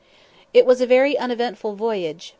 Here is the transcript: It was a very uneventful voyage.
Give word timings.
It 0.51 0.65
was 0.65 0.81
a 0.81 0.87
very 0.87 1.15
uneventful 1.15 1.75
voyage. 1.75 2.29